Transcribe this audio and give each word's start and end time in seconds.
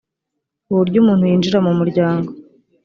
uburyo 0.71 0.97
umuntu 0.99 1.23
yinjira 1.29 1.57
mu 1.65 1.71
muryango 1.79 2.29